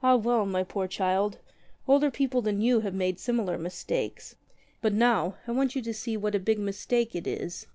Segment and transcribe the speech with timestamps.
[0.00, 1.36] 41 ^'Ah, well, my poor child,
[1.86, 4.34] older people than you have made similar mistakes.
[4.80, 7.66] But now, I want you to see what a big mistake it is.